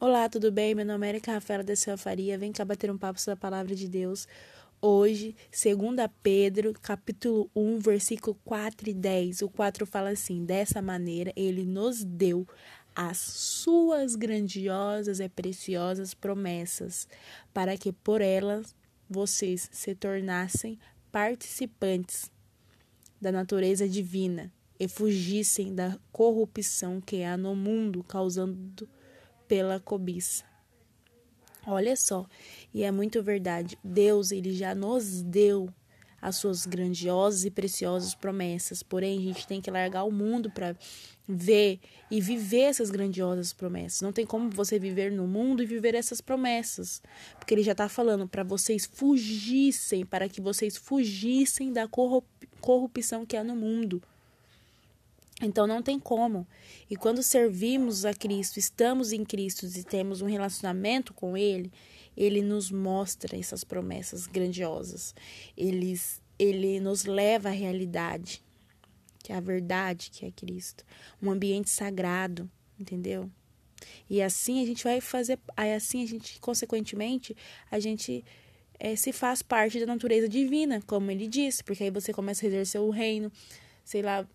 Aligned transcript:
Olá, 0.00 0.28
tudo 0.28 0.50
bem? 0.50 0.74
Meu 0.74 0.84
nome 0.84 1.06
é 1.06 1.10
Erika 1.10 1.32
Rafaela 1.32 1.62
da 1.62 1.76
Silva 1.76 1.96
Faria. 1.96 2.36
Vem 2.36 2.50
cá 2.50 2.64
bater 2.64 2.90
um 2.90 2.98
papo 2.98 3.20
sobre 3.20 3.34
a 3.34 3.40
palavra 3.40 3.76
de 3.76 3.88
Deus. 3.88 4.26
Hoje, 4.82 5.36
2 5.52 6.10
Pedro, 6.20 6.74
capítulo 6.74 7.48
1, 7.54 7.78
versículo 7.78 8.36
4 8.44 8.90
e 8.90 8.92
10. 8.92 9.42
O 9.42 9.48
4 9.48 9.86
fala 9.86 10.10
assim: 10.10 10.44
Dessa 10.44 10.82
maneira, 10.82 11.32
ele 11.36 11.64
nos 11.64 12.02
deu 12.02 12.46
as 12.94 13.18
suas 13.18 14.16
grandiosas 14.16 15.20
e 15.20 15.28
preciosas 15.28 16.12
promessas, 16.12 17.06
para 17.54 17.78
que 17.78 17.92
por 17.92 18.20
elas 18.20 18.74
vocês 19.08 19.70
se 19.72 19.94
tornassem 19.94 20.76
participantes 21.12 22.30
da 23.20 23.30
natureza 23.30 23.88
divina 23.88 24.52
e 24.78 24.88
fugissem 24.88 25.72
da 25.72 25.96
corrupção 26.10 27.00
que 27.00 27.22
há 27.22 27.36
no 27.36 27.54
mundo, 27.54 28.02
causando 28.02 28.88
pela 29.54 29.78
cobiça. 29.78 30.42
Olha 31.64 31.94
só, 31.94 32.26
e 32.74 32.82
é 32.82 32.90
muito 32.90 33.22
verdade. 33.22 33.78
Deus, 33.84 34.32
ele 34.32 34.52
já 34.52 34.74
nos 34.74 35.22
deu 35.22 35.72
as 36.20 36.34
suas 36.34 36.66
grandiosas 36.66 37.44
e 37.44 37.52
preciosas 37.52 38.16
promessas. 38.16 38.82
Porém, 38.82 39.16
a 39.16 39.22
gente 39.22 39.46
tem 39.46 39.60
que 39.60 39.70
largar 39.70 40.02
o 40.02 40.10
mundo 40.10 40.50
para 40.50 40.74
ver 41.28 41.78
e 42.10 42.20
viver 42.20 42.62
essas 42.62 42.90
grandiosas 42.90 43.52
promessas. 43.52 44.00
Não 44.00 44.12
tem 44.12 44.26
como 44.26 44.50
você 44.50 44.76
viver 44.76 45.12
no 45.12 45.28
mundo 45.28 45.62
e 45.62 45.66
viver 45.66 45.94
essas 45.94 46.20
promessas, 46.20 47.00
porque 47.38 47.54
ele 47.54 47.62
já 47.62 47.72
está 47.72 47.88
falando 47.88 48.26
para 48.26 48.42
vocês 48.42 48.84
fugissem, 48.92 50.04
para 50.04 50.28
que 50.28 50.40
vocês 50.40 50.76
fugissem 50.76 51.72
da 51.72 51.88
corrupção 52.60 53.24
que 53.24 53.36
há 53.36 53.44
no 53.44 53.54
mundo. 53.54 54.02
Então 55.44 55.66
não 55.66 55.82
tem 55.82 55.98
como. 55.98 56.46
E 56.88 56.96
quando 56.96 57.22
servimos 57.22 58.04
a 58.04 58.14
Cristo, 58.14 58.58
estamos 58.58 59.12
em 59.12 59.24
Cristo 59.24 59.66
e 59.66 59.84
temos 59.84 60.22
um 60.22 60.26
relacionamento 60.26 61.12
com 61.12 61.36
Ele, 61.36 61.72
Ele 62.16 62.42
nos 62.42 62.70
mostra 62.70 63.38
essas 63.38 63.64
promessas 63.64 64.26
grandiosas. 64.26 65.14
Ele, 65.56 65.98
ele 66.38 66.80
nos 66.80 67.04
leva 67.04 67.48
à 67.48 67.52
realidade, 67.52 68.42
que 69.22 69.32
é 69.32 69.36
a 69.36 69.40
verdade, 69.40 70.10
que 70.10 70.26
é 70.26 70.30
Cristo. 70.30 70.84
Um 71.22 71.30
ambiente 71.30 71.70
sagrado, 71.70 72.50
entendeu? 72.78 73.30
E 74.08 74.22
assim 74.22 74.62
a 74.62 74.66
gente 74.66 74.84
vai 74.84 75.00
fazer, 75.00 75.38
assim 75.76 76.02
a 76.02 76.06
gente, 76.06 76.40
consequentemente, 76.40 77.36
a 77.70 77.78
gente 77.78 78.24
é, 78.78 78.96
se 78.96 79.12
faz 79.12 79.42
parte 79.42 79.80
da 79.80 79.86
natureza 79.86 80.28
divina, 80.28 80.82
como 80.86 81.10
ele 81.10 81.26
disse, 81.26 81.62
porque 81.62 81.84
aí 81.84 81.90
você 81.90 82.12
começa 82.12 82.44
a 82.44 82.48
exercer 82.48 82.80
o 82.80 82.90
reino, 82.90 83.30
sei 83.84 84.02
lá, 84.02 84.26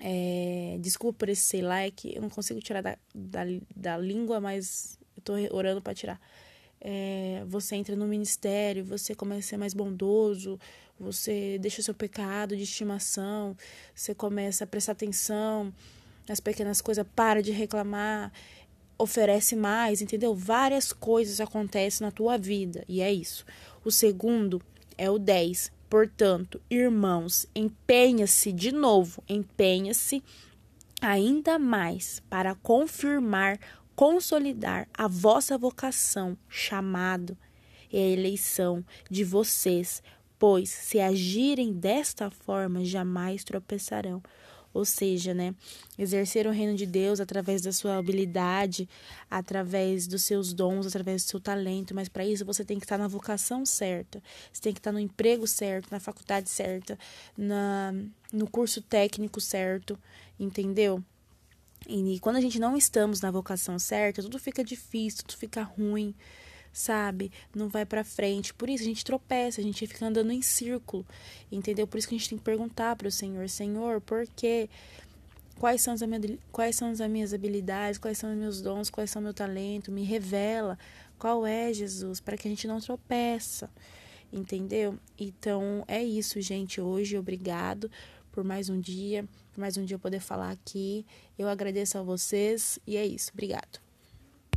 é, 0.00 0.78
desculpa 0.80 1.20
por 1.20 1.28
esse 1.28 1.42
sei 1.42 1.62
lá, 1.62 1.82
é 1.82 1.90
que 1.90 2.16
eu 2.16 2.22
não 2.22 2.30
consigo 2.30 2.60
tirar 2.60 2.80
da, 2.82 2.96
da, 3.14 3.40
da 3.74 3.96
língua, 3.98 4.40
mas 4.40 4.98
eu 5.16 5.22
tô 5.22 5.32
orando 5.56 5.80
para 5.80 5.94
tirar. 5.94 6.20
É, 6.80 7.44
você 7.46 7.76
entra 7.76 7.94
no 7.94 8.06
ministério, 8.06 8.84
você 8.84 9.14
começa 9.14 9.40
a 9.40 9.50
ser 9.50 9.56
mais 9.56 9.72
bondoso, 9.72 10.58
você 10.98 11.58
deixa 11.60 11.80
o 11.80 11.84
seu 11.84 11.94
pecado 11.94 12.56
de 12.56 12.64
estimação, 12.64 13.56
você 13.94 14.14
começa 14.14 14.64
a 14.64 14.66
prestar 14.66 14.92
atenção 14.92 15.72
nas 16.28 16.40
pequenas 16.40 16.80
coisas, 16.80 17.06
para 17.14 17.42
de 17.42 17.52
reclamar, 17.52 18.32
oferece 18.98 19.56
mais, 19.56 20.02
entendeu? 20.02 20.34
Várias 20.34 20.92
coisas 20.92 21.40
acontecem 21.40 22.04
na 22.04 22.10
tua 22.10 22.36
vida, 22.36 22.84
e 22.88 23.00
é 23.00 23.12
isso. 23.12 23.44
O 23.84 23.90
segundo 23.90 24.60
é 24.96 25.10
o 25.10 25.18
10, 25.18 25.72
Portanto, 25.92 26.58
irmãos, 26.70 27.46
empenha-se 27.54 28.50
de 28.50 28.72
novo, 28.72 29.22
empenha-se 29.28 30.22
ainda 31.02 31.58
mais 31.58 32.18
para 32.30 32.54
confirmar, 32.54 33.60
consolidar 33.94 34.88
a 34.94 35.06
vossa 35.06 35.58
vocação, 35.58 36.34
chamado 36.48 37.36
e 37.92 37.98
a 37.98 38.08
eleição 38.08 38.82
de 39.10 39.22
vocês, 39.22 40.02
pois 40.38 40.70
se 40.70 40.98
agirem 40.98 41.74
desta 41.74 42.30
forma, 42.30 42.82
jamais 42.86 43.44
tropeçarão. 43.44 44.22
Ou 44.74 44.84
seja, 44.84 45.34
né, 45.34 45.54
exercer 45.98 46.46
o 46.46 46.50
reino 46.50 46.74
de 46.74 46.86
Deus 46.86 47.20
através 47.20 47.60
da 47.60 47.72
sua 47.72 47.98
habilidade, 47.98 48.88
através 49.30 50.06
dos 50.06 50.22
seus 50.22 50.52
dons, 50.52 50.86
através 50.86 51.24
do 51.24 51.28
seu 51.28 51.40
talento, 51.40 51.94
mas 51.94 52.08
para 52.08 52.24
isso 52.24 52.44
você 52.44 52.64
tem 52.64 52.78
que 52.78 52.84
estar 52.84 52.96
na 52.96 53.06
vocação 53.06 53.66
certa, 53.66 54.22
você 54.52 54.62
tem 54.62 54.72
que 54.72 54.80
estar 54.80 54.92
no 54.92 54.98
emprego 54.98 55.46
certo, 55.46 55.88
na 55.90 56.00
faculdade 56.00 56.48
certa, 56.48 56.98
na, 57.36 57.92
no 58.32 58.48
curso 58.48 58.80
técnico 58.80 59.40
certo, 59.40 59.98
entendeu? 60.40 61.02
E 61.86 62.18
quando 62.20 62.36
a 62.36 62.40
gente 62.40 62.58
não 62.58 62.76
estamos 62.76 63.20
na 63.20 63.30
vocação 63.30 63.78
certa, 63.78 64.22
tudo 64.22 64.38
fica 64.38 64.64
difícil, 64.64 65.24
tudo 65.26 65.36
fica 65.36 65.62
ruim 65.62 66.14
sabe? 66.72 67.30
Não 67.54 67.68
vai 67.68 67.84
para 67.84 68.02
frente. 68.02 68.54
Por 68.54 68.68
isso 68.70 68.82
a 68.82 68.86
gente 68.86 69.04
tropeça, 69.04 69.60
a 69.60 69.64
gente 69.64 69.86
fica 69.86 70.06
andando 70.06 70.32
em 70.32 70.40
círculo, 70.42 71.06
entendeu? 71.50 71.86
Por 71.86 71.98
isso 71.98 72.08
que 72.08 72.14
a 72.14 72.18
gente 72.18 72.28
tem 72.28 72.38
que 72.38 72.44
perguntar 72.44 72.96
para 72.96 73.08
o 73.08 73.10
Senhor: 73.10 73.48
Senhor, 73.48 74.00
por 74.00 74.26
quê? 74.34 74.68
Quais 75.58 75.82
são, 75.82 75.94
as, 75.94 76.00
quais 76.50 76.74
são 76.74 76.88
as 76.90 76.98
minhas 77.00 77.32
habilidades? 77.32 77.98
Quais 77.98 78.18
são 78.18 78.32
os 78.32 78.36
meus 78.36 78.60
dons? 78.60 78.90
Quais 78.90 79.10
são 79.10 79.20
o 79.20 79.22
meu 79.22 79.34
talento? 79.34 79.92
Me 79.92 80.02
revela 80.02 80.78
qual 81.18 81.46
é, 81.46 81.72
Jesus, 81.72 82.20
para 82.20 82.36
que 82.36 82.48
a 82.48 82.50
gente 82.50 82.66
não 82.66 82.80
tropeça, 82.80 83.70
entendeu? 84.32 84.98
Então 85.16 85.84
é 85.86 86.02
isso, 86.02 86.40
gente. 86.40 86.80
Hoje, 86.80 87.16
obrigado 87.16 87.88
por 88.32 88.42
mais 88.42 88.68
um 88.70 88.80
dia, 88.80 89.24
por 89.52 89.60
mais 89.60 89.76
um 89.76 89.84
dia 89.84 89.94
eu 89.94 90.00
poder 90.00 90.20
falar 90.20 90.50
aqui. 90.50 91.06
Eu 91.38 91.46
agradeço 91.46 91.96
a 91.98 92.02
vocês 92.02 92.78
e 92.84 92.96
é 92.96 93.06
isso. 93.06 93.30
Obrigado. 93.32 93.91